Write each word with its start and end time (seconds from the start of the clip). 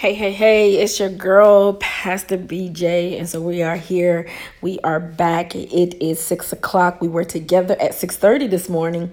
Hey, 0.00 0.14
hey, 0.14 0.32
hey, 0.32 0.76
it's 0.76 0.98
your 0.98 1.10
girl, 1.10 1.74
Pastor 1.74 2.38
BJ. 2.38 3.18
And 3.18 3.28
so 3.28 3.38
we 3.38 3.62
are 3.62 3.76
here. 3.76 4.26
We 4.62 4.78
are 4.78 4.98
back. 4.98 5.54
It 5.54 6.02
is 6.02 6.18
six 6.18 6.54
o'clock. 6.54 7.02
We 7.02 7.08
were 7.08 7.22
together 7.22 7.76
at 7.78 7.92
6:30 7.92 8.46
this 8.46 8.70
morning, 8.70 9.10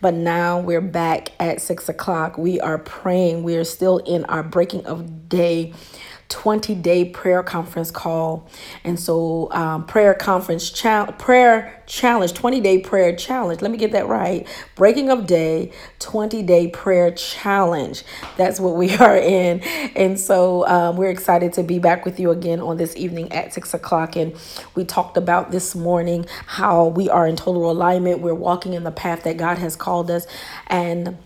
but 0.00 0.14
now 0.14 0.58
we're 0.58 0.80
back 0.80 1.32
at 1.38 1.60
six 1.60 1.90
o'clock. 1.90 2.38
We 2.38 2.58
are 2.58 2.78
praying. 2.78 3.42
We 3.42 3.54
are 3.56 3.64
still 3.64 3.98
in 3.98 4.24
our 4.24 4.42
breaking 4.42 4.86
of 4.86 5.28
day 5.28 5.74
20 6.30 6.74
day 6.76 7.04
prayer 7.04 7.42
conference 7.42 7.90
call. 7.90 8.48
And 8.84 8.98
so, 8.98 9.52
um, 9.52 9.84
prayer 9.86 10.14
conference, 10.14 10.70
prayer 11.18 11.82
challenge, 11.86 12.32
20 12.34 12.60
day 12.60 12.78
prayer 12.78 13.14
challenge. 13.14 13.60
Let 13.60 13.70
me 13.70 13.76
get 13.78 13.92
that 13.92 14.08
right. 14.08 14.48
Breaking 14.76 15.10
of 15.10 15.26
day, 15.26 15.72
20 15.98 16.42
day 16.42 16.68
prayer 16.68 17.10
challenge. 17.10 18.04
That's 18.36 18.60
what 18.60 18.76
we 18.76 18.96
are 18.98 19.16
in. 19.16 19.60
And 19.96 20.18
so, 20.18 20.66
um, 20.66 20.96
we're 20.96 21.10
excited 21.10 21.52
to 21.54 21.62
be 21.62 21.78
back 21.78 22.04
with 22.06 22.18
you 22.18 22.30
again 22.30 22.60
on 22.60 22.78
this 22.78 22.96
evening 22.96 23.30
at 23.32 23.52
six 23.52 23.74
o'clock. 23.74 24.16
And 24.16 24.34
we 24.74 24.84
talked 24.84 25.16
about 25.16 25.50
this 25.50 25.74
morning 25.74 26.26
how 26.46 26.86
we 26.86 27.10
are 27.10 27.26
in 27.26 27.36
total 27.36 27.70
alignment. 27.70 28.20
We're 28.20 28.34
walking 28.34 28.72
in 28.74 28.84
the 28.84 28.92
path 28.92 29.24
that 29.24 29.36
God 29.36 29.58
has 29.58 29.76
called 29.76 30.10
us. 30.10 30.26
And 30.68 31.18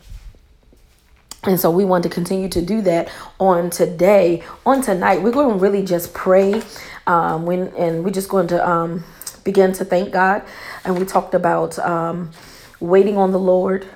and 1.46 1.60
so 1.60 1.70
we 1.70 1.84
want 1.84 2.02
to 2.04 2.08
continue 2.08 2.48
to 2.48 2.62
do 2.62 2.80
that 2.82 3.10
on 3.38 3.70
today. 3.70 4.42
On 4.64 4.80
tonight, 4.82 5.22
we're 5.22 5.32
going 5.32 5.50
to 5.50 5.62
really 5.62 5.84
just 5.84 6.14
pray. 6.14 6.62
Um, 7.06 7.44
when 7.44 7.68
and 7.76 8.02
we're 8.02 8.10
just 8.10 8.30
going 8.30 8.46
to 8.48 8.66
um, 8.68 9.04
begin 9.44 9.72
to 9.74 9.84
thank 9.84 10.10
God. 10.10 10.42
And 10.84 10.98
we 10.98 11.04
talked 11.04 11.34
about 11.34 11.78
um, 11.80 12.30
waiting 12.80 13.16
on 13.18 13.32
the 13.32 13.38
Lord 13.38 13.86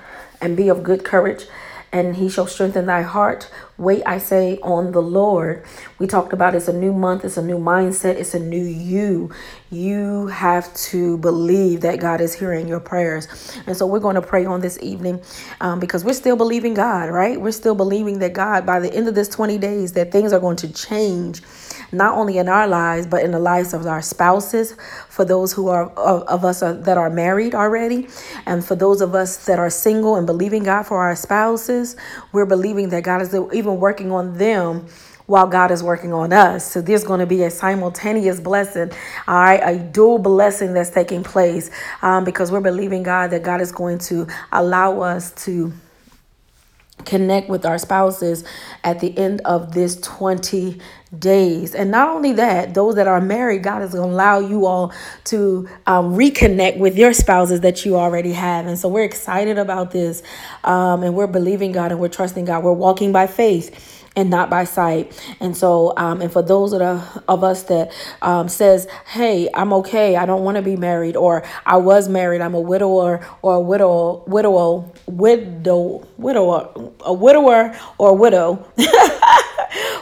and 0.41 0.57
be 0.57 0.69
of 0.69 0.83
good 0.83 1.05
courage 1.05 1.47
and 1.93 2.17
he 2.17 2.29
shall 2.29 2.47
strengthen 2.47 2.87
thy 2.87 3.03
heart. 3.03 3.51
Wait, 3.77 4.03
I 4.05 4.19
say, 4.19 4.59
on 4.63 4.93
the 4.93 5.01
Lord. 5.01 5.65
We 5.99 6.07
talked 6.07 6.33
about 6.33 6.55
it's 6.55 6.69
a 6.69 6.73
new 6.73 6.93
month, 6.93 7.25
it's 7.25 7.37
a 7.37 7.43
new 7.43 7.59
mindset, 7.59 8.17
it's 8.17 8.35
a 8.35 8.39
new 8.39 8.65
you. 8.65 9.31
You 9.71 10.27
have 10.29 10.73
to 10.75 11.19
believe 11.19 11.81
that 11.83 12.01
God 12.01 12.21
is 12.21 12.35
hearing 12.35 12.69
your 12.69 12.81
prayers. 12.81 13.29
And 13.67 13.77
so 13.77 13.87
we're 13.87 14.01
going 14.01 14.17
to 14.17 14.23
pray 14.23 14.45
on 14.45 14.61
this 14.61 14.79
evening 14.83 15.21
um, 15.61 15.81
because 15.81 16.05
we're 16.05 16.13
still 16.13 16.37
believing 16.37 16.75
God, 16.75 17.11
right? 17.11 17.41
We're 17.41 17.53
still 17.53 17.75
believing 17.75 18.19
that 18.19 18.33
God, 18.33 18.67
by 18.67 18.81
the 18.81 18.93
end 18.93 19.09
of 19.09 19.15
this 19.15 19.29
20 19.29 19.59
days, 19.59 19.93
that 19.93 20.13
things 20.13 20.33
are 20.33 20.41
going 20.41 20.57
to 20.57 20.73
change 20.73 21.43
not 21.93 22.17
only 22.17 22.39
in 22.39 22.49
our 22.49 22.67
lives, 22.67 23.07
but 23.07 23.23
in 23.23 23.31
the 23.31 23.39
lives 23.39 23.75
of 23.75 23.87
our 23.87 24.03
spouses, 24.03 24.75
for 25.09 25.25
those 25.25 25.53
who 25.53 25.69
are 25.69 25.91
of, 25.91 26.23
of 26.23 26.45
us 26.45 26.63
are, 26.63 26.75
that 26.75 26.99
are 26.99 27.11
married 27.11 27.55
already, 27.55 28.09
and 28.47 28.65
for 28.65 28.75
those 28.75 29.01
of 29.01 29.15
us 29.15 29.45
that 29.47 29.59
are 29.59 29.71
single 29.71 30.17
and 30.17 30.27
believing 30.27 30.65
God 30.65 30.85
for 30.85 30.99
our 30.99 31.17
spouses, 31.17 31.97
we're 32.33 32.47
believing 32.47 32.91
that 32.91 33.03
God 33.05 33.23
is 33.23 33.35
even 33.35 33.79
working 33.81 34.13
on 34.13 34.39
them 34.39 34.87
while 35.29 35.47
God 35.47 35.71
is 35.71 35.83
working 35.83 36.13
on 36.13 36.33
us. 36.33 36.71
So 36.71 36.81
there's 36.81 37.05
going 37.05 37.21
to 37.21 37.27
be 37.27 37.43
a 37.43 37.51
simultaneous 37.51 38.41
blessing, 38.41 38.91
all 39.27 39.35
right, 39.35 39.61
a 39.63 39.79
dual 39.79 40.19
blessing 40.19 40.73
that's 40.73 40.91
taking 40.91 41.23
place 41.23 41.71
um, 42.01 42.25
because 42.25 42.51
we're 42.51 42.63
believing 42.63 43.03
God 43.03 43.31
that 43.31 43.43
God 43.43 43.61
is 43.61 43.71
going 43.71 43.99
to 44.01 44.27
allow 44.53 45.01
us 45.01 45.31
to 45.45 45.73
connect 47.05 47.49
with 47.49 47.65
our 47.65 47.79
spouses 47.79 48.45
at 48.85 49.01
the 49.01 49.17
end 49.19 49.41
of 49.45 49.73
this 49.75 50.01
20 50.01 50.79
days. 51.19 51.75
And 51.75 51.91
not 51.91 52.09
only 52.09 52.33
that, 52.35 52.75
those 52.75 52.97
that 52.97 53.07
are 53.07 53.21
married, 53.21 53.63
God 53.63 53.83
is 53.83 53.93
going 53.93 54.11
to 54.11 54.15
allow 54.15 54.41
you 54.41 54.67
all 54.67 54.93
to 55.25 55.69
um, 55.87 56.15
reconnect 56.15 56.79
with 56.79 56.97
your 56.99 57.13
spouses 57.13 57.61
that 57.61 57.85
you 57.85 57.97
already 57.97 58.33
have. 58.33 58.67
And 58.67 58.79
so 58.79 58.89
we're 58.89 59.05
excited 59.05 59.59
about 59.59 59.91
this. 59.91 60.23
Um, 60.65 61.03
and 61.03 61.15
we're 61.15 61.27
believing 61.27 61.73
God 61.73 61.93
and 61.93 62.01
we're 62.01 62.09
trusting 62.09 62.45
God. 62.45 62.63
We're 62.65 62.73
walking 62.73 63.13
by 63.13 63.27
faith 63.27 63.95
and 64.17 64.31
not 64.31 64.51
by 64.51 64.65
sight. 64.65 65.13
And 65.41 65.57
so, 65.57 65.93
um, 65.97 66.21
and 66.21 66.33
for 66.33 66.43
those 66.43 66.73
of, 66.73 66.81
the, 66.81 67.23
of 67.29 67.45
us 67.45 67.65
that 67.65 67.93
um, 68.23 68.49
says, 68.49 68.87
"Hey, 69.07 69.49
I'm 69.55 69.73
okay. 69.75 70.17
I 70.17 70.27
don't 70.27 70.45
want 70.45 70.57
to 70.57 70.63
be 70.63 70.77
married," 70.77 71.17
or 71.17 71.45
"I 71.67 71.77
was 71.77 72.09
married. 72.09 72.41
I'm 72.41 72.55
a 72.55 72.61
widower 72.61 73.27
or 73.43 73.55
a 73.55 73.61
widow, 73.61 74.25
widow, 74.27 74.93
widow, 75.07 76.93
a 77.05 77.13
widower 77.13 77.79
or 77.99 78.11
a 78.11 78.15
widow." 78.15 78.67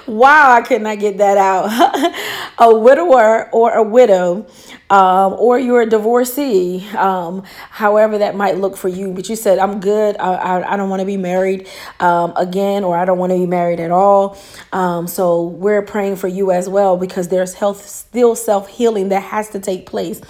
wow, 0.07 0.53
I 0.53 0.63
cannot 0.63 0.99
get 0.99 1.19
that 1.19 1.37
out. 1.37 2.15
a 2.59 2.75
widower 2.75 3.51
or 3.53 3.73
a 3.73 3.83
widow, 3.83 4.47
um, 4.89 5.35
or 5.35 5.59
you're 5.59 5.83
a 5.83 5.87
divorcee, 5.87 6.87
um, 6.97 7.43
however 7.71 8.19
that 8.19 8.35
might 8.35 8.57
look 8.57 8.77
for 8.77 8.89
you. 8.89 9.13
But 9.13 9.29
you 9.29 9.37
said, 9.37 9.59
I'm 9.59 9.81
good. 9.81 10.17
I, 10.19 10.35
I, 10.35 10.75
I 10.75 10.77
don't 10.77 10.89
want 10.89 11.01
to 11.01 11.07
be 11.07 11.17
married 11.17 11.69
um, 12.01 12.33
again, 12.37 12.85
or 12.85 12.97
I 12.97 13.05
don't 13.05 13.19
want 13.19 13.33
to 13.33 13.39
be 13.39 13.47
married 13.47 13.81
at 13.81 13.91
all. 13.91 14.39
Um, 14.73 15.07
so 15.07 15.45
we're 15.45 15.83
praying 15.83 16.17
for 16.17 16.29
you 16.29 16.51
as 16.51 16.69
well 16.69 16.97
because 16.97 17.29
there's 17.29 17.55
health, 17.55 17.87
still 17.87 18.35
self 18.37 18.69
healing 18.69 19.09
that 19.11 19.23
has 19.23 19.51
to 19.51 19.61
take 19.61 19.87
place. 19.87 20.21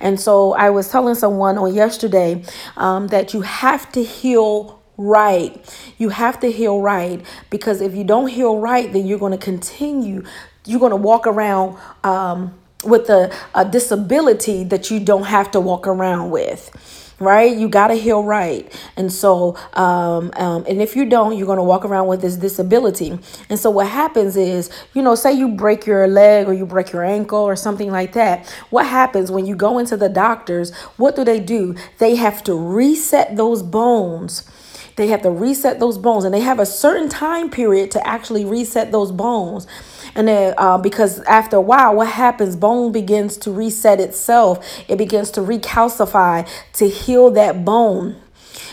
And 0.00 0.18
so 0.20 0.52
I 0.54 0.70
was 0.70 0.90
telling 0.90 1.14
someone 1.14 1.58
on 1.58 1.74
yesterday 1.74 2.44
um, 2.76 3.08
that 3.08 3.34
you 3.34 3.42
have 3.42 3.90
to 3.92 4.02
heal 4.02 4.77
right. 4.98 5.64
You 5.96 6.10
have 6.10 6.38
to 6.40 6.50
heal 6.50 6.80
right 6.82 7.24
because 7.48 7.80
if 7.80 7.94
you 7.94 8.04
don't 8.04 8.28
heal 8.28 8.58
right, 8.58 8.92
then 8.92 9.06
you're 9.06 9.18
going 9.18 9.32
to 9.32 9.38
continue. 9.38 10.24
You're 10.66 10.80
going 10.80 10.90
to 10.90 10.96
walk 10.96 11.26
around 11.26 11.78
um, 12.04 12.54
with 12.84 13.08
a, 13.08 13.34
a 13.54 13.64
disability 13.64 14.64
that 14.64 14.90
you 14.90 15.00
don't 15.00 15.24
have 15.24 15.50
to 15.52 15.60
walk 15.60 15.86
around 15.86 16.30
with 16.30 16.70
right 17.20 17.56
you 17.56 17.68
got 17.68 17.88
to 17.88 17.94
heal 17.94 18.22
right 18.22 18.72
and 18.96 19.12
so 19.12 19.56
um, 19.72 20.30
um, 20.36 20.64
and 20.68 20.80
if 20.80 20.94
you 20.94 21.04
don't 21.04 21.36
you're 21.36 21.46
going 21.46 21.58
to 21.58 21.62
walk 21.64 21.84
around 21.84 22.06
with 22.06 22.20
this 22.20 22.36
disability 22.36 23.18
and 23.50 23.58
so 23.58 23.70
what 23.70 23.88
happens 23.88 24.36
is 24.36 24.70
you 24.94 25.02
know 25.02 25.16
say 25.16 25.32
you 25.32 25.48
break 25.48 25.84
your 25.84 26.06
leg 26.06 26.46
or 26.46 26.52
you 26.52 26.64
break 26.64 26.92
your 26.92 27.04
ankle 27.04 27.40
or 27.40 27.56
something 27.56 27.90
like 27.90 28.12
that 28.12 28.46
what 28.70 28.86
happens 28.86 29.30
when 29.32 29.46
you 29.46 29.56
go 29.56 29.78
into 29.78 29.96
the 29.96 30.08
doctors 30.08 30.72
what 30.96 31.16
do 31.16 31.24
they 31.24 31.40
do 31.40 31.74
they 31.98 32.14
have 32.14 32.44
to 32.44 32.54
reset 32.54 33.36
those 33.36 33.62
bones 33.64 34.48
they 34.98 35.06
have 35.08 35.22
to 35.22 35.30
reset 35.30 35.80
those 35.80 35.96
bones, 35.96 36.24
and 36.24 36.34
they 36.34 36.40
have 36.40 36.58
a 36.58 36.66
certain 36.66 37.08
time 37.08 37.48
period 37.48 37.90
to 37.92 38.06
actually 38.06 38.44
reset 38.44 38.92
those 38.92 39.12
bones. 39.12 39.66
And 40.14 40.28
then, 40.28 40.54
uh, 40.58 40.76
because 40.78 41.20
after 41.20 41.56
a 41.56 41.60
while, 41.60 41.94
what 41.94 42.08
happens? 42.08 42.56
Bone 42.56 42.92
begins 42.92 43.36
to 43.38 43.50
reset 43.50 44.00
itself. 44.00 44.66
It 44.88 44.96
begins 44.96 45.30
to 45.32 45.40
recalcify 45.40 46.48
to 46.74 46.88
heal 46.88 47.30
that 47.30 47.64
bone. 47.64 48.16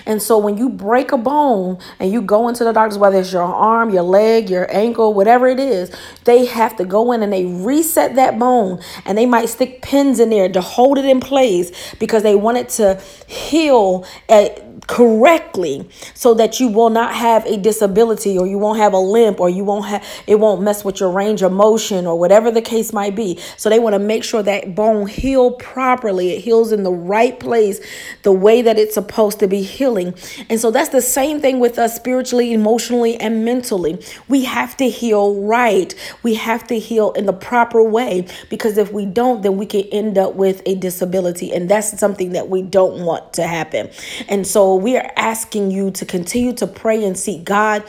And 0.06 0.22
so 0.22 0.38
when 0.38 0.58
you 0.58 0.70
break 0.70 1.12
a 1.12 1.18
bone 1.18 1.80
and 2.00 2.12
you 2.12 2.22
go 2.22 2.48
into 2.48 2.64
the 2.64 2.72
doctors, 2.72 2.98
whether 2.98 3.20
it's 3.20 3.34
your 3.34 3.44
arm, 3.44 3.90
your 3.90 4.04
leg, 4.04 4.50
your 4.50 4.68
ankle, 4.76 5.14
whatever 5.14 5.48
it 5.48 5.60
is, 5.60 5.92
they 6.26 6.46
have 6.46 6.76
to 6.78 6.86
go 6.86 7.12
in 7.12 7.24
and 7.24 7.34
they 7.34 7.46
reset 7.46 8.16
that 8.16 8.38
bone 8.38 8.82
and 9.06 9.18
they 9.18 9.26
might 9.26 9.50
stick 9.50 9.82
pins 9.82 10.20
in 10.20 10.30
there 10.30 10.50
to 10.50 10.62
hold 10.62 10.98
it 10.98 11.06
in 11.06 11.20
place 11.20 11.96
because 11.96 12.24
they 12.24 12.36
want 12.36 12.58
it 12.58 12.70
to 12.70 13.02
heal 13.28 14.06
at 14.30 14.65
correctly 14.88 15.88
so 16.14 16.34
that 16.34 16.60
you 16.60 16.68
will 16.68 16.90
not 16.90 17.16
have 17.16 17.46
a 17.46 17.58
disability 17.58 18.38
or 18.38 18.46
you 18.48 18.58
won't 18.58 18.78
have 18.78 18.94
a 18.94 18.98
limp 18.98 19.40
or 19.40 19.50
you 19.50 19.64
won't 19.64 19.86
have 19.86 20.06
it 20.28 20.40
won't 20.40 20.62
mess 20.62 20.86
with 20.86 21.00
your 21.00 21.12
range 21.12 21.42
of 21.42 21.52
motion 21.52 22.06
or 22.06 22.18
whatever 22.18 22.52
the 22.52 22.62
case 22.62 22.94
might 22.94 23.16
be. 23.16 23.40
So 23.58 23.70
they 23.70 23.80
want 23.80 23.94
to 23.94 24.00
make 24.00 24.24
sure 24.24 24.44
that 24.44 24.76
bone 24.76 25.08
heal 25.08 25.52
properly. 25.52 26.32
It 26.32 26.42
heals 26.42 26.72
in 26.72 26.84
the 26.84 26.92
right 26.92 27.40
place 27.40 27.80
the 28.24 28.32
way 28.32 28.62
that 28.62 28.78
it's 28.78 28.94
supposed 28.94 29.40
to 29.40 29.48
be 29.48 29.62
healing. 29.64 30.14
And 30.50 30.60
so 30.60 30.72
that's 30.72 30.90
the 30.90 31.02
same 31.02 31.42
thing 31.42 31.60
with 31.60 31.80
us 31.80 31.96
spiritually 31.96 32.54
emotionally 32.54 33.16
and 33.18 33.46
mentally. 33.46 34.04
We 34.28 34.46
have 34.46 34.78
to 34.78 34.90
heal 34.90 35.42
right. 35.44 35.94
We 36.24 36.36
have 36.36 36.68
to 36.68 36.80
heal 36.80 37.12
in 37.14 37.26
the 37.26 37.34
proper 37.34 37.84
way 37.84 38.28
because 38.50 38.78
if 38.78 38.92
we 38.92 39.06
don't 39.06 39.42
then 39.42 39.58
we 39.58 39.66
can 39.66 39.82
end 39.92 40.18
up 40.18 40.36
with 40.36 40.62
a 40.66 40.76
disability. 40.76 41.54
And 41.54 41.70
that's 41.70 41.98
something 42.00 42.32
that 42.34 42.50
we 42.50 42.62
don't 42.62 43.06
want 43.06 43.34
to 43.34 43.48
happen. 43.48 43.90
And 44.28 44.46
so 44.46 44.75
we 44.76 44.98
are 44.98 45.12
asking 45.16 45.72
you 45.72 45.92
to 45.92 46.06
continue 46.06 46.54
to 46.54 46.68
pray 46.68 47.04
and 47.04 47.18
seek 47.18 47.44
God 47.44 47.84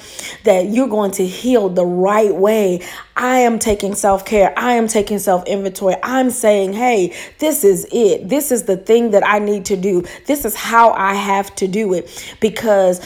that 0.44 0.66
you're 0.66 0.88
going 0.88 1.10
to 1.12 1.26
heal 1.26 1.68
the 1.68 1.84
right 1.84 2.34
way. 2.34 2.86
I 3.16 3.38
am 3.38 3.58
taking 3.58 3.94
self 3.94 4.24
care. 4.24 4.52
I 4.58 4.72
am 4.72 4.88
taking 4.88 5.18
self 5.18 5.46
inventory. 5.46 5.96
I'm 6.02 6.30
saying, 6.30 6.72
hey, 6.72 7.14
this 7.38 7.64
is 7.64 7.86
it. 7.92 8.28
This 8.28 8.52
is 8.52 8.64
the 8.64 8.76
thing 8.76 9.10
that 9.12 9.26
I 9.26 9.38
need 9.38 9.64
to 9.66 9.76
do. 9.76 10.04
This 10.26 10.44
is 10.44 10.54
how 10.54 10.92
I 10.92 11.14
have 11.14 11.54
to 11.56 11.68
do 11.68 11.94
it 11.94 12.36
because 12.40 13.00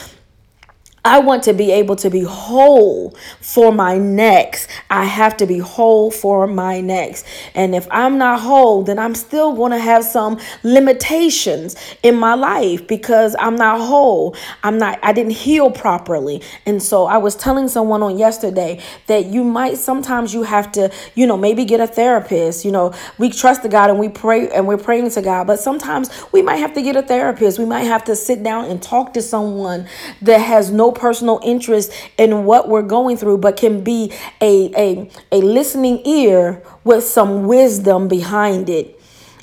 I 1.03 1.17
want 1.17 1.41
to 1.43 1.53
be 1.53 1.71
able 1.71 1.95
to 1.95 2.11
be 2.11 2.21
whole 2.21 3.15
for 3.39 3.71
my 3.71 3.97
next. 3.97 4.69
I 4.87 5.05
have 5.05 5.35
to 5.37 5.47
be 5.47 5.57
whole 5.57 6.11
for 6.11 6.45
my 6.45 6.79
next. 6.79 7.25
And 7.55 7.73
if 7.73 7.87
I'm 7.89 8.19
not 8.19 8.41
whole, 8.41 8.83
then 8.83 8.99
I'm 8.99 9.15
still 9.15 9.55
going 9.55 9.71
to 9.71 9.79
have 9.79 10.03
some 10.03 10.39
limitations 10.61 11.75
in 12.03 12.15
my 12.15 12.35
life 12.35 12.87
because 12.87 13.35
I'm 13.39 13.55
not 13.55 13.81
whole. 13.81 14.35
I'm 14.61 14.77
not, 14.77 14.99
I 15.01 15.11
didn't 15.11 15.31
heal 15.31 15.71
properly. 15.71 16.43
And 16.67 16.83
so 16.83 17.05
I 17.07 17.17
was 17.17 17.35
telling 17.35 17.67
someone 17.67 18.03
on 18.03 18.19
yesterday 18.19 18.79
that 19.07 19.25
you 19.25 19.43
might 19.43 19.79
sometimes 19.79 20.35
you 20.35 20.43
have 20.43 20.71
to, 20.73 20.91
you 21.15 21.25
know, 21.25 21.37
maybe 21.37 21.65
get 21.65 21.79
a 21.79 21.87
therapist. 21.87 22.63
You 22.63 22.73
know, 22.73 22.93
we 23.17 23.31
trust 23.31 23.63
the 23.63 23.69
God 23.69 23.89
and 23.89 23.97
we 23.97 24.09
pray 24.09 24.49
and 24.49 24.67
we're 24.67 24.77
praying 24.77 25.09
to 25.09 25.21
God, 25.23 25.47
but 25.47 25.59
sometimes 25.59 26.11
we 26.31 26.43
might 26.43 26.57
have 26.57 26.75
to 26.75 26.81
get 26.83 26.95
a 26.95 27.01
therapist. 27.01 27.57
We 27.57 27.65
might 27.65 27.85
have 27.85 28.03
to 28.03 28.15
sit 28.15 28.43
down 28.43 28.65
and 28.65 28.79
talk 28.83 29.15
to 29.15 29.21
someone 29.23 29.87
that 30.21 30.37
has 30.37 30.69
no 30.69 30.90
personal 30.91 31.39
interest 31.43 31.91
in 32.17 32.45
what 32.45 32.69
we're 32.69 32.81
going 32.81 33.17
through, 33.17 33.37
but 33.39 33.57
can 33.57 33.83
be 33.83 34.11
a, 34.41 34.71
a, 34.75 35.11
a 35.31 35.41
listening 35.41 36.05
ear 36.05 36.63
with 36.83 37.03
some 37.03 37.47
wisdom 37.47 38.07
behind 38.07 38.69
it 38.69 38.99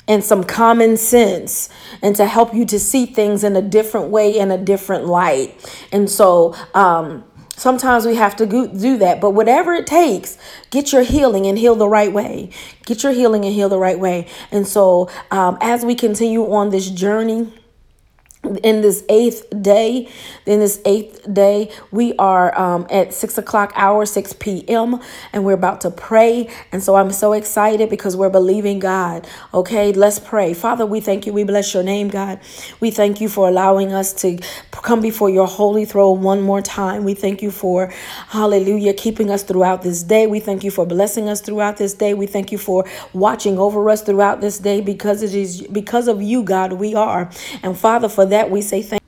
and 0.07 0.23
some 0.23 0.43
common 0.43 0.97
sense 0.97 1.69
and 2.01 2.15
to 2.15 2.25
help 2.25 2.53
you 2.53 2.65
to 2.65 2.79
see 2.79 3.05
things 3.05 3.43
in 3.43 3.55
a 3.55 3.61
different 3.61 4.09
way 4.09 4.37
in 4.37 4.51
a 4.51 4.57
different 4.57 5.05
light. 5.05 5.53
And 5.91 6.09
so, 6.09 6.55
um, 6.73 7.23
Sometimes 7.59 8.05
we 8.05 8.15
have 8.15 8.37
to 8.37 8.45
do 8.45 8.97
that, 8.99 9.19
but 9.19 9.31
whatever 9.31 9.73
it 9.73 9.85
takes, 9.85 10.37
get 10.69 10.93
your 10.93 11.03
healing 11.03 11.45
and 11.45 11.57
heal 11.57 11.75
the 11.75 11.89
right 11.89 12.13
way. 12.13 12.51
Get 12.85 13.03
your 13.03 13.11
healing 13.11 13.43
and 13.43 13.53
heal 13.53 13.67
the 13.67 13.77
right 13.77 13.99
way. 13.99 14.27
And 14.49 14.65
so, 14.65 15.09
um, 15.29 15.57
as 15.59 15.83
we 15.83 15.93
continue 15.93 16.49
on 16.49 16.69
this 16.69 16.89
journey, 16.89 17.51
in 18.63 18.81
this 18.81 19.03
eighth 19.09 19.45
day 19.61 20.07
in 20.45 20.59
this 20.59 20.81
eighth 20.85 21.31
day 21.31 21.71
we 21.91 22.13
are 22.17 22.57
um, 22.59 22.87
at 22.89 23.13
six 23.13 23.37
o'clock 23.37 23.71
hour 23.75 24.05
6 24.05 24.33
p.m 24.33 24.99
and 25.33 25.43
we're 25.45 25.53
about 25.53 25.81
to 25.81 25.91
pray. 25.91 26.49
And 26.71 26.83
so 26.83 26.95
i'm 26.95 27.11
so 27.11 27.33
excited 27.33 27.89
because 27.89 28.15
we're 28.15 28.29
believing 28.29 28.79
god. 28.79 29.27
Okay 29.53 29.91
let's 29.91 30.19
pray. 30.19 30.53
Father 30.53 30.85
we 30.85 30.99
thank 30.99 31.25
you. 31.25 31.33
We 31.33 31.43
bless 31.43 31.73
your 31.73 31.83
name 31.83 32.09
god. 32.09 32.39
We 32.79 32.91
thank 32.91 33.21
you 33.21 33.29
for 33.29 33.47
allowing 33.47 33.93
us 33.93 34.13
to 34.21 34.39
come 34.71 35.01
before 35.01 35.29
your 35.29 35.47
holy 35.47 35.85
throne 35.85 36.21
one 36.21 36.41
more 36.41 36.61
time. 36.61 37.03
We 37.03 37.13
thank 37.13 37.41
you 37.41 37.51
for 37.51 37.91
hallelujah 38.27 38.93
keeping 38.93 39.29
us 39.29 39.43
throughout 39.43 39.81
this 39.81 40.03
day. 40.03 40.27
We 40.27 40.39
thank 40.39 40.63
you 40.63 40.71
for 40.71 40.85
blessing 40.85 41.27
us 41.27 41.41
throughout 41.41 41.77
this 41.77 41.93
day. 41.93 42.13
We 42.13 42.27
thank 42.27 42.51
you 42.51 42.57
for 42.57 42.85
watching 43.13 43.57
over 43.57 43.89
us 43.89 44.01
throughout 44.01 44.41
this 44.41 44.59
day 44.59 44.81
because 44.81 45.21
it 45.21 45.33
is 45.33 45.61
because 45.67 46.07
of 46.07 46.21
you 46.21 46.43
god 46.43 46.73
we 46.73 46.95
are. 46.95 47.29
And 47.63 47.77
father 47.77 48.07
for 48.09 48.25
that 48.27 48.38
we 48.47 48.61
say 48.61 48.81
thank 48.83 48.98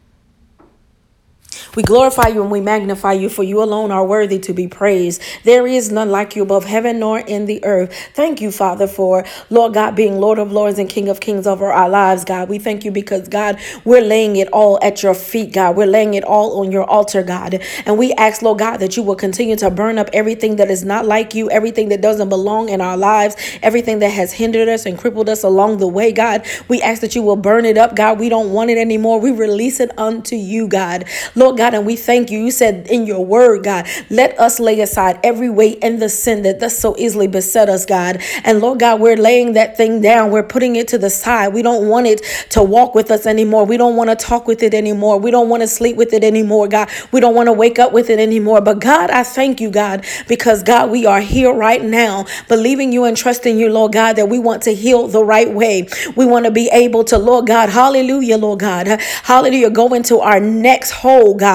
we 1.76 1.84
glorify 1.84 2.28
you 2.28 2.42
and 2.42 2.52
we 2.52 2.62
magnify 2.62 3.14
you, 3.14 3.30
for 3.30 3.44
you 3.44 3.62
alone 3.64 3.92
are 3.92 4.06
worthy 4.06 4.40
to 4.40 4.54
be 4.54 4.68
praised. 4.68 5.22
There 5.44 5.68
is 5.68 5.92
none 5.92 6.10
like 6.10 6.36
you 6.36 6.44
above 6.44 6.66
heaven 6.66 7.00
nor 7.00 7.20
in 7.20 7.46
the 7.46 7.64
earth. 7.64 7.94
Thank 8.14 8.42
you, 8.42 8.52
Father, 8.52 8.88
for 8.88 9.26
Lord 9.50 9.74
God 9.74 9.96
being 9.96 10.20
Lord 10.20 10.40
of 10.40 10.52
lords 10.52 10.80
and 10.80 10.90
King 10.90 11.10
of 11.10 11.20
kings 11.20 11.48
over 11.48 11.72
our 11.72 11.90
lives, 11.90 12.26
God. 12.26 12.50
We 12.50 12.60
thank 12.60 12.86
you 12.86 12.92
because, 12.92 13.28
God, 13.28 13.60
we're 13.86 14.02
laying 14.02 14.36
it 14.36 14.48
all 14.50 14.80
at 14.82 15.04
your 15.04 15.14
feet, 15.14 15.54
God. 15.54 15.76
We're 15.76 15.88
laying 15.88 16.14
it 16.14 16.24
all 16.24 16.60
on 16.60 16.72
your 16.72 16.84
altar, 16.90 17.24
God. 17.24 17.62
And 17.86 17.98
we 17.98 18.14
ask, 18.14 18.42
Lord 18.42 18.60
God, 18.60 18.78
that 18.78 18.98
you 18.98 19.04
will 19.04 19.16
continue 19.16 19.56
to 19.58 19.70
burn 19.70 19.98
up 19.98 20.10
everything 20.14 20.58
that 20.58 20.70
is 20.70 20.84
not 20.84 21.06
like 21.06 21.34
you, 21.36 21.50
everything 21.50 21.90
that 21.90 22.02
doesn't 22.02 22.30
belong 22.30 22.70
in 22.70 22.82
our 22.82 22.98
lives, 22.98 23.36
everything 23.62 24.00
that 24.00 24.10
has 24.10 24.34
hindered 24.34 24.68
us 24.68 24.86
and 24.86 24.98
crippled 24.98 25.30
us 25.30 25.44
along 25.44 25.78
the 25.78 25.88
way, 25.88 26.12
God. 26.12 26.46
We 26.68 26.82
ask 26.82 27.02
that 27.02 27.16
you 27.16 27.22
will 27.22 27.36
burn 27.36 27.66
it 27.66 27.78
up, 27.78 27.96
God. 27.96 28.20
We 28.20 28.30
don't 28.30 28.52
want 28.52 28.70
it 28.70 28.78
anymore. 28.78 29.20
We 29.20 29.32
release 29.32 29.80
it 29.80 29.98
unto 29.98 30.36
you, 30.36 30.68
God. 30.68 31.06
Lord 31.36 31.58
God, 31.62 31.76
and 31.76 31.86
we 31.86 31.96
thank 31.96 32.32
you. 32.32 32.40
You 32.40 32.50
said 32.50 32.88
in 32.88 33.06
your 33.06 33.24
word, 33.24 33.64
God, 33.64 33.88
let 34.10 34.40
us 34.40 34.60
lay 34.60 34.80
aside 34.82 35.20
every 35.24 35.52
weight 35.52 35.78
and 35.84 36.02
the 36.02 36.10
sin 36.10 36.42
that 36.42 36.60
does 36.60 36.76
so 36.76 36.96
easily 36.98 37.28
beset 37.28 37.70
us, 37.70 37.86
God. 37.86 38.20
And 38.44 38.62
Lord 38.62 38.80
God, 38.80 39.00
we're 39.00 39.16
laying 39.16 39.54
that 39.54 39.78
thing 39.78 40.02
down. 40.02 40.32
We're 40.32 40.42
putting 40.42 40.76
it 40.76 40.88
to 40.88 40.98
the 40.98 41.12
side. 41.12 41.54
We 41.54 41.62
don't 41.62 41.88
want 41.88 42.08
it 42.08 42.24
to 42.50 42.64
walk 42.64 42.96
with 42.96 43.12
us 43.12 43.28
anymore. 43.28 43.68
We 43.68 43.78
don't 43.78 43.96
want 43.96 44.10
to 44.10 44.16
talk 44.16 44.48
with 44.48 44.64
it 44.64 44.74
anymore. 44.74 45.20
We 45.20 45.30
don't 45.30 45.50
want 45.50 45.62
to 45.62 45.68
sleep 45.68 45.98
with 45.98 46.14
it 46.14 46.24
anymore, 46.24 46.68
God. 46.68 46.90
We 47.12 47.20
don't 47.20 47.36
want 47.36 47.46
to 47.46 47.54
wake 47.54 47.78
up 47.78 47.92
with 47.92 48.10
it 48.10 48.18
anymore. 48.18 48.60
But 48.62 48.80
God, 48.80 49.12
I 49.12 49.22
thank 49.22 49.62
you, 49.62 49.70
God, 49.70 50.04
because 50.28 50.64
God, 50.64 50.90
we 50.90 51.06
are 51.06 51.22
here 51.22 51.54
right 51.54 51.84
now, 51.84 52.26
believing 52.48 52.92
you 52.92 53.04
and 53.04 53.16
trusting 53.16 53.60
you, 53.60 53.70
Lord 53.70 53.94
God, 53.94 54.16
that 54.16 54.30
we 54.30 54.40
want 54.40 54.64
to 54.64 54.74
heal 54.74 55.08
the 55.08 55.24
right 55.24 55.54
way. 55.54 55.88
We 56.16 56.26
want 56.26 56.46
to 56.46 56.52
be 56.52 56.72
able 56.74 57.04
to, 57.04 57.20
Lord 57.20 57.46
God, 57.46 57.70
hallelujah, 57.70 58.40
Lord 58.40 58.62
God, 58.62 58.88
hallelujah, 59.22 59.70
go 59.70 59.94
into 59.94 60.22
our 60.22 60.40
next 60.40 60.90
whole, 60.90 61.36
God. 61.36 61.51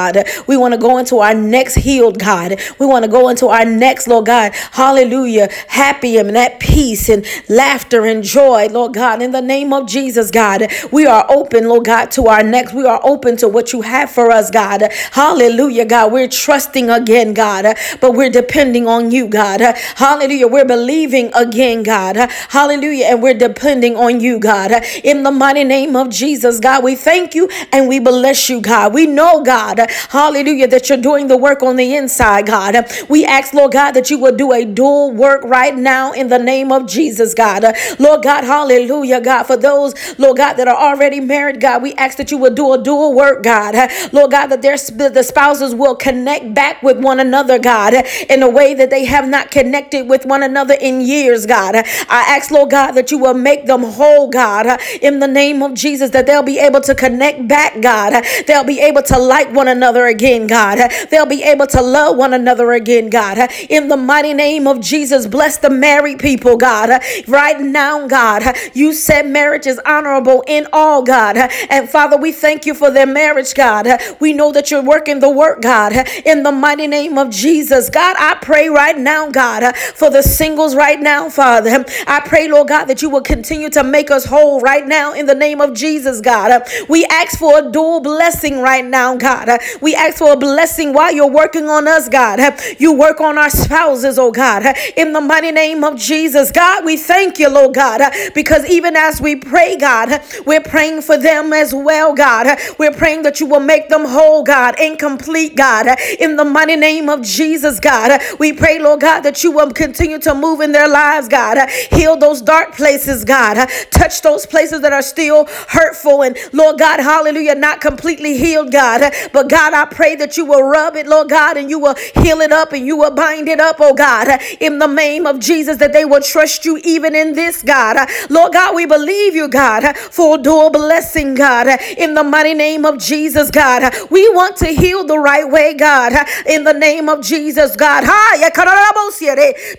We 0.46 0.56
want 0.56 0.74
to 0.74 0.78
go 0.78 0.98
into 0.98 1.18
our 1.18 1.34
next 1.34 1.74
healed, 1.76 2.18
God. 2.18 2.60
We 2.78 2.86
want 2.86 3.04
to 3.04 3.10
go 3.10 3.28
into 3.28 3.48
our 3.48 3.64
next, 3.64 4.06
Lord 4.08 4.26
God. 4.26 4.54
Hallelujah. 4.72 5.48
Happy 5.68 6.18
and 6.18 6.34
that 6.36 6.60
peace 6.60 7.08
and 7.08 7.24
laughter 7.48 8.04
and 8.04 8.22
joy, 8.22 8.68
Lord 8.68 8.94
God. 8.94 9.22
In 9.22 9.32
the 9.32 9.40
name 9.40 9.72
of 9.72 9.88
Jesus, 9.88 10.30
God, 10.30 10.66
we 10.92 11.06
are 11.06 11.26
open, 11.30 11.68
Lord 11.68 11.84
God, 11.84 12.10
to 12.12 12.26
our 12.26 12.42
next. 12.42 12.74
We 12.74 12.84
are 12.86 13.00
open 13.02 13.36
to 13.38 13.48
what 13.48 13.72
you 13.72 13.82
have 13.82 14.10
for 14.10 14.30
us, 14.30 14.50
God. 14.50 14.82
Hallelujah, 15.12 15.84
God. 15.84 16.12
We're 16.12 16.28
trusting 16.28 16.90
again, 16.90 17.34
God, 17.34 17.76
but 18.00 18.12
we're 18.14 18.30
depending 18.30 18.86
on 18.86 19.10
you, 19.10 19.28
God. 19.28 19.60
Hallelujah. 19.96 20.48
We're 20.48 20.64
believing 20.64 21.32
again, 21.34 21.82
God. 21.82 22.16
Hallelujah. 22.48 23.06
And 23.06 23.22
we're 23.22 23.34
depending 23.34 23.96
on 23.96 24.20
you, 24.20 24.38
God. 24.38 24.72
In 25.04 25.22
the 25.22 25.30
mighty 25.30 25.64
name 25.64 25.96
of 25.96 26.10
Jesus, 26.10 26.60
God, 26.60 26.84
we 26.84 26.94
thank 26.96 27.34
you 27.34 27.48
and 27.72 27.88
we 27.88 27.98
bless 27.98 28.48
you, 28.48 28.60
God. 28.60 28.94
We 28.94 29.06
know, 29.06 29.42
God. 29.42 29.85
Hallelujah, 30.10 30.68
that 30.68 30.88
you're 30.88 30.98
doing 30.98 31.28
the 31.28 31.36
work 31.36 31.62
on 31.62 31.76
the 31.76 31.94
inside, 31.94 32.46
God. 32.46 32.76
We 33.08 33.24
ask, 33.24 33.52
Lord 33.54 33.72
God, 33.72 33.92
that 33.92 34.10
you 34.10 34.18
will 34.18 34.36
do 34.36 34.52
a 34.52 34.64
dual 34.64 35.12
work 35.12 35.42
right 35.44 35.74
now 35.76 36.12
in 36.12 36.28
the 36.28 36.38
name 36.38 36.72
of 36.72 36.86
Jesus, 36.86 37.34
God. 37.34 37.64
Lord 37.98 38.22
God, 38.22 38.44
hallelujah, 38.44 39.20
God. 39.20 39.44
For 39.44 39.56
those, 39.56 39.94
Lord 40.18 40.38
God, 40.38 40.54
that 40.54 40.68
are 40.68 40.76
already 40.76 41.20
married, 41.20 41.60
God, 41.60 41.82
we 41.82 41.94
ask 41.94 42.16
that 42.18 42.30
you 42.30 42.38
will 42.38 42.54
do 42.54 42.72
a 42.72 42.82
dual 42.82 43.14
work, 43.14 43.42
God. 43.42 43.74
Lord 44.12 44.30
God, 44.30 44.46
that 44.46 44.62
their 44.62 44.76
the 44.76 45.22
spouses 45.22 45.74
will 45.74 45.94
connect 45.96 46.54
back 46.54 46.82
with 46.82 46.98
one 46.98 47.20
another, 47.20 47.58
God, 47.58 47.94
in 48.28 48.42
a 48.42 48.48
way 48.48 48.74
that 48.74 48.90
they 48.90 49.04
have 49.04 49.28
not 49.28 49.50
connected 49.50 50.08
with 50.08 50.26
one 50.26 50.42
another 50.42 50.74
in 50.80 51.00
years, 51.00 51.46
God. 51.46 51.76
I 51.76 52.24
ask, 52.36 52.50
Lord 52.50 52.70
God, 52.70 52.92
that 52.92 53.10
you 53.10 53.18
will 53.18 53.34
make 53.34 53.66
them 53.66 53.82
whole, 53.82 54.28
God, 54.28 54.80
in 55.00 55.20
the 55.20 55.28
name 55.28 55.62
of 55.62 55.74
Jesus, 55.74 56.10
that 56.10 56.26
they'll 56.26 56.42
be 56.42 56.58
able 56.58 56.80
to 56.82 56.94
connect 56.94 57.46
back, 57.48 57.80
God. 57.80 58.24
They'll 58.46 58.64
be 58.64 58.80
able 58.80 59.02
to 59.02 59.18
like 59.18 59.52
one 59.52 59.68
another 59.68 59.75
again, 59.82 60.46
God. 60.46 60.90
They'll 61.10 61.26
be 61.26 61.42
able 61.42 61.66
to 61.68 61.82
love 61.82 62.16
one 62.16 62.32
another 62.32 62.72
again, 62.72 63.10
God. 63.10 63.38
In 63.68 63.88
the 63.88 63.96
mighty 63.96 64.34
name 64.34 64.66
of 64.66 64.80
Jesus, 64.80 65.26
bless 65.26 65.58
the 65.58 65.70
married 65.70 66.18
people, 66.18 66.56
God. 66.56 67.02
Right 67.26 67.60
now, 67.60 68.06
God, 68.06 68.56
you 68.74 68.92
said 68.92 69.26
marriage 69.28 69.66
is 69.66 69.80
honorable 69.84 70.44
in 70.46 70.66
all, 70.72 71.02
God. 71.02 71.36
And 71.70 71.88
Father, 71.88 72.16
we 72.16 72.32
thank 72.32 72.66
you 72.66 72.74
for 72.74 72.90
their 72.90 73.06
marriage, 73.06 73.54
God. 73.54 73.88
We 74.20 74.32
know 74.32 74.52
that 74.52 74.70
you're 74.70 74.82
working 74.82 75.20
the 75.20 75.30
work, 75.30 75.62
God. 75.62 75.92
In 76.24 76.42
the 76.42 76.52
mighty 76.52 76.86
name 76.86 77.18
of 77.18 77.30
Jesus, 77.30 77.90
God, 77.90 78.16
I 78.18 78.36
pray 78.40 78.68
right 78.68 78.98
now, 78.98 79.30
God, 79.30 79.76
for 79.76 80.10
the 80.10 80.22
singles 80.22 80.74
right 80.74 81.00
now, 81.00 81.28
Father. 81.28 81.84
I 82.06 82.20
pray, 82.20 82.48
Lord 82.48 82.68
God, 82.68 82.84
that 82.86 83.02
you 83.02 83.10
will 83.10 83.22
continue 83.22 83.70
to 83.70 83.84
make 83.84 84.10
us 84.10 84.24
whole 84.24 84.60
right 84.60 84.86
now 84.86 85.12
in 85.12 85.26
the 85.26 85.34
name 85.34 85.60
of 85.60 85.74
Jesus, 85.74 86.20
God. 86.20 86.62
We 86.88 87.04
ask 87.06 87.38
for 87.38 87.58
a 87.58 87.70
dual 87.70 88.00
blessing 88.00 88.60
right 88.60 88.84
now, 88.84 89.16
God. 89.16 89.58
We 89.80 89.94
ask 89.94 90.18
for 90.18 90.32
a 90.32 90.36
blessing 90.36 90.92
while 90.92 91.12
you're 91.12 91.30
working 91.30 91.68
on 91.68 91.88
us, 91.88 92.08
God. 92.08 92.40
You 92.78 92.92
work 92.92 93.20
on 93.20 93.38
our 93.38 93.50
spouses, 93.50 94.18
oh 94.18 94.30
God. 94.32 94.64
In 94.96 95.12
the 95.12 95.20
mighty 95.20 95.52
name 95.52 95.84
of 95.84 95.96
Jesus, 95.98 96.50
God, 96.52 96.84
we 96.84 96.96
thank 96.96 97.38
you, 97.38 97.48
Lord 97.48 97.74
God, 97.74 98.00
because 98.34 98.64
even 98.66 98.96
as 98.96 99.20
we 99.20 99.36
pray, 99.36 99.76
God, 99.76 100.22
we're 100.44 100.60
praying 100.60 101.02
for 101.02 101.16
them 101.18 101.52
as 101.52 101.74
well, 101.74 102.14
God. 102.14 102.58
We're 102.78 102.92
praying 102.92 103.22
that 103.22 103.40
you 103.40 103.46
will 103.46 103.60
make 103.60 103.88
them 103.88 104.04
whole, 104.04 104.42
God, 104.42 104.78
incomplete, 104.80 105.56
God. 105.56 105.86
In 106.18 106.36
the 106.36 106.44
mighty 106.44 106.76
name 106.76 107.08
of 107.08 107.22
Jesus, 107.22 107.80
God, 107.80 108.20
we 108.38 108.52
pray, 108.52 108.78
Lord 108.78 109.00
God, 109.00 109.20
that 109.20 109.42
you 109.42 109.50
will 109.50 109.70
continue 109.70 110.18
to 110.20 110.34
move 110.34 110.60
in 110.60 110.72
their 110.72 110.88
lives, 110.88 111.28
God. 111.28 111.68
Heal 111.90 112.16
those 112.16 112.42
dark 112.42 112.74
places, 112.76 113.24
God. 113.24 113.68
Touch 113.90 114.22
those 114.22 114.46
places 114.46 114.80
that 114.82 114.92
are 114.92 115.02
still 115.02 115.46
hurtful 115.68 116.22
and, 116.22 116.36
Lord 116.52 116.78
God, 116.78 117.00
hallelujah, 117.00 117.54
not 117.54 117.80
completely 117.80 118.36
healed, 118.36 118.72
God. 118.72 119.12
But 119.32 119.48
God, 119.48 119.55
I 119.56 119.86
pray 119.86 120.16
that 120.16 120.36
you 120.36 120.44
will 120.44 120.62
rub 120.62 120.96
it, 120.96 121.06
Lord 121.06 121.28
God, 121.28 121.56
and 121.56 121.70
you 121.70 121.78
will 121.78 121.94
heal 121.94 122.40
it 122.40 122.52
up 122.52 122.72
and 122.72 122.86
you 122.86 122.96
will 122.96 123.10
bind 123.10 123.48
it 123.48 123.60
up, 123.60 123.76
oh 123.80 123.94
God, 123.94 124.40
in 124.60 124.78
the 124.78 124.86
name 124.86 125.26
of 125.26 125.40
Jesus, 125.40 125.78
that 125.78 125.92
they 125.92 126.04
will 126.04 126.20
trust 126.20 126.64
you 126.64 126.78
even 126.84 127.14
in 127.14 127.34
this, 127.34 127.62
God. 127.62 128.08
Lord 128.30 128.52
God, 128.52 128.74
we 128.74 128.86
believe 128.86 129.34
you, 129.34 129.48
God, 129.48 129.96
for 129.96 130.38
door 130.38 130.70
blessing, 130.70 131.34
God, 131.34 131.68
in 131.96 132.14
the 132.14 132.24
mighty 132.24 132.54
name 132.54 132.84
of 132.84 132.98
Jesus, 132.98 133.50
God. 133.50 133.94
We 134.10 134.28
want 134.30 134.56
to 134.58 134.66
heal 134.66 135.04
the 135.04 135.18
right 135.18 135.48
way, 135.48 135.74
God, 135.74 136.12
in 136.46 136.64
the 136.64 136.72
name 136.72 137.08
of 137.08 137.22
Jesus, 137.22 137.76
God. 137.76 138.04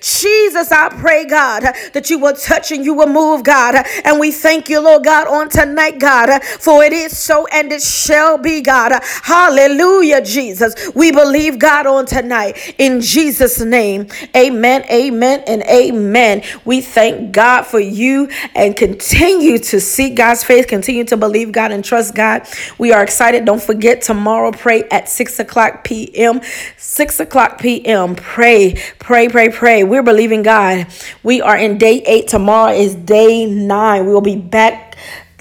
Jesus, 0.01 0.71
I 0.71 0.89
pray, 0.89 1.25
God, 1.25 1.63
that 1.93 2.09
you 2.09 2.19
will 2.19 2.33
touch 2.33 2.71
and 2.71 2.83
you 2.83 2.93
will 2.93 3.07
move, 3.07 3.43
God. 3.43 3.85
And 4.03 4.19
we 4.19 4.31
thank 4.31 4.69
you, 4.69 4.79
Lord 4.79 5.03
God, 5.03 5.27
on 5.27 5.49
tonight, 5.49 5.99
God, 5.99 6.43
for 6.43 6.83
it 6.83 6.93
is 6.93 7.17
so 7.17 7.45
and 7.47 7.71
it 7.71 7.81
shall 7.81 8.37
be, 8.37 8.61
God. 8.61 8.93
Hallelujah, 9.23 9.66
Jesus. 10.27 10.75
We 10.93 11.11
believe 11.11 11.59
God 11.59 11.87
on 11.87 12.05
tonight 12.05 12.75
in 12.77 13.01
Jesus' 13.01 13.59
name. 13.59 14.07
Amen, 14.35 14.83
amen, 14.91 15.43
and 15.47 15.63
amen. 15.63 16.43
We 16.65 16.81
thank 16.81 17.31
God 17.31 17.63
for 17.63 17.79
you 17.79 18.29
and 18.55 18.75
continue 18.75 19.57
to 19.59 19.79
seek 19.79 20.15
God's 20.15 20.43
face, 20.43 20.65
continue 20.65 21.03
to 21.05 21.17
believe 21.17 21.51
God 21.51 21.71
and 21.71 21.83
trust 21.83 22.15
God. 22.15 22.47
We 22.77 22.91
are 22.91 23.03
excited. 23.03 23.45
Don't 23.45 23.61
forget 23.61 24.01
tomorrow, 24.01 24.51
pray 24.51 24.83
at 24.89 25.09
6 25.09 25.39
o'clock 25.39 25.83
p.m. 25.83 26.41
6 26.77 27.19
o'clock 27.19 27.59
p.m. 27.59 28.15
Pray, 28.15 28.75
pray, 28.99 29.29
pray, 29.29 29.49
pray. 29.49 29.83
We're 29.83 30.03
believing 30.03 30.43
God. 30.43 30.87
We 31.23 31.41
are 31.41 31.57
in 31.57 31.77
day 31.77 32.03
eight. 32.05 32.27
Tomorrow 32.27 32.73
is 32.73 32.95
day 32.95 33.45
nine. 33.45 34.05
We 34.05 34.13
will 34.13 34.21
be 34.21 34.35
back 34.35 34.86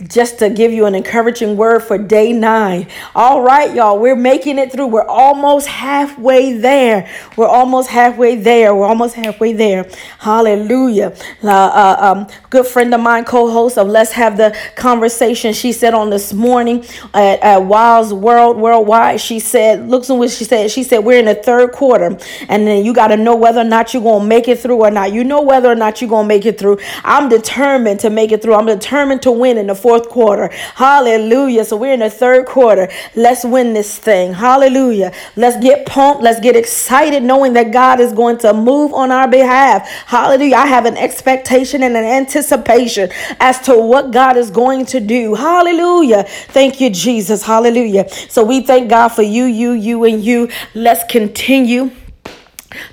just 0.04 0.38
to 0.40 0.50
give 0.50 0.72
you 0.72 0.84
an 0.84 0.94
encouraging 0.94 1.56
word 1.56 1.80
for 1.80 1.96
day 1.96 2.30
nine. 2.30 2.86
All 3.14 3.40
right, 3.40 3.74
y'all, 3.74 3.98
we're 3.98 4.14
making 4.14 4.58
it 4.58 4.70
through. 4.70 4.88
We're 4.88 5.06
almost 5.06 5.66
halfway 5.68 6.58
there. 6.58 7.10
We're 7.34 7.46
almost 7.46 7.88
halfway 7.88 8.36
there. 8.36 8.74
We're 8.74 8.86
almost 8.86 9.14
halfway 9.14 9.54
there. 9.54 9.88
Hallelujah. 10.18 11.16
Uh, 11.42 11.48
uh, 11.48 11.96
um, 11.98 12.26
good 12.50 12.66
friend 12.66 12.92
of 12.92 13.00
mine, 13.00 13.24
co-host 13.24 13.78
of 13.78 13.88
Let's 13.88 14.12
Have 14.12 14.36
the 14.36 14.54
Conversation. 14.76 15.54
She 15.54 15.72
said 15.72 15.94
on 15.94 16.10
this 16.10 16.34
morning 16.34 16.84
at, 17.14 17.40
at 17.42 17.58
Wild's 17.64 18.12
World 18.12 18.58
Worldwide. 18.58 19.18
She 19.18 19.40
said, 19.40 19.88
"Looks 19.88 20.10
at 20.10 20.14
what 20.18 20.30
she 20.30 20.44
said. 20.44 20.70
She 20.70 20.82
said 20.82 20.98
we're 20.98 21.20
in 21.20 21.24
the 21.24 21.34
third 21.34 21.72
quarter, 21.72 22.18
and 22.50 22.66
then 22.66 22.84
you 22.84 22.92
got 22.92 23.08
to 23.08 23.16
know 23.16 23.34
whether 23.34 23.62
or 23.62 23.64
not 23.64 23.94
you're 23.94 24.02
gonna 24.02 24.26
make 24.26 24.46
it 24.46 24.58
through 24.60 24.84
or 24.84 24.90
not. 24.90 25.14
You 25.14 25.24
know 25.24 25.40
whether 25.40 25.70
or 25.70 25.74
not 25.74 26.02
you're 26.02 26.10
gonna 26.10 26.28
make 26.28 26.44
it 26.44 26.58
through. 26.58 26.78
I'm 27.02 27.30
determined 27.30 28.00
to 28.00 28.10
make 28.10 28.30
it 28.30 28.42
through. 28.42 28.56
I'm 28.56 28.66
determined 28.66 29.22
to 29.22 29.30
win 29.30 29.56
in 29.56 29.68
the 29.68 29.85
fourth 29.86 30.08
quarter. 30.08 30.48
Hallelujah. 30.74 31.64
So 31.64 31.76
we're 31.76 31.92
in 31.92 32.00
the 32.00 32.10
third 32.10 32.44
quarter. 32.44 32.88
Let's 33.14 33.44
win 33.44 33.72
this 33.72 33.96
thing. 33.96 34.32
Hallelujah. 34.32 35.12
Let's 35.36 35.62
get 35.62 35.86
pumped. 35.86 36.24
Let's 36.24 36.40
get 36.40 36.56
excited 36.56 37.22
knowing 37.22 37.52
that 37.52 37.70
God 37.70 38.00
is 38.00 38.12
going 38.12 38.38
to 38.38 38.52
move 38.52 38.92
on 38.92 39.12
our 39.12 39.28
behalf. 39.28 39.88
Hallelujah. 40.06 40.56
I 40.56 40.66
have 40.66 40.86
an 40.86 40.96
expectation 40.96 41.84
and 41.84 41.96
an 41.96 42.02
anticipation 42.02 43.10
as 43.38 43.60
to 43.60 43.78
what 43.78 44.10
God 44.10 44.36
is 44.36 44.50
going 44.50 44.86
to 44.86 44.98
do. 44.98 45.36
Hallelujah. 45.36 46.24
Thank 46.24 46.80
you, 46.80 46.90
Jesus. 46.90 47.44
Hallelujah. 47.44 48.08
So 48.28 48.42
we 48.42 48.62
thank 48.62 48.90
God 48.90 49.10
for 49.10 49.22
you, 49.22 49.44
you, 49.44 49.70
you, 49.70 50.02
and 50.02 50.20
you. 50.20 50.48
Let's 50.74 51.04
continue 51.08 51.92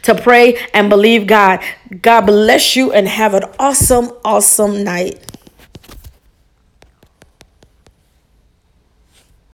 to 0.04 0.14
pray 0.14 0.60
and 0.76 0.92
believe 0.92 1.26
God. 1.26 1.60
God 2.04 2.28
bless 2.28 2.76
you 2.76 2.94
and 2.94 3.08
have 3.08 3.34
an 3.34 3.46
awesome, 3.58 4.12
awesome 4.24 4.84
night. 4.84 5.33